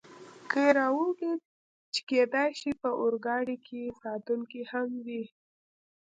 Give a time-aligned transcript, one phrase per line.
[0.51, 1.41] کې را ولوېد،
[1.93, 5.23] چې کېدای شي په اورګاډي کې ساتونکي هم وي.